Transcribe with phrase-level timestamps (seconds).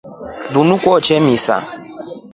[0.53, 1.57] Linu kutee misa.